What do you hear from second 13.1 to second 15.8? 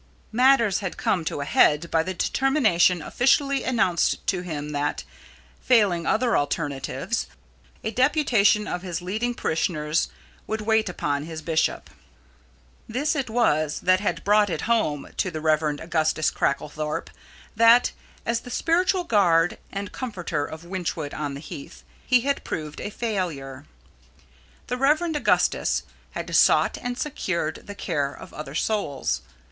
it was that had brought it home to the Rev.